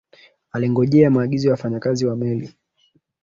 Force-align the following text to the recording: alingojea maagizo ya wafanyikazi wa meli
alingojea 0.51 1.09
maagizo 1.11 1.47
ya 1.47 1.53
wafanyikazi 1.53 2.05
wa 2.05 2.15
meli 2.15 2.53